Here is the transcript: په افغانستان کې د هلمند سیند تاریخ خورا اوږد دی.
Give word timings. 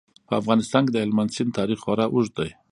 په 0.27 0.33
افغانستان 0.41 0.81
کې 0.85 0.91
د 0.93 0.97
هلمند 1.03 1.33
سیند 1.35 1.55
تاریخ 1.59 1.79
خورا 1.83 2.05
اوږد 2.09 2.33
دی. 2.39 2.49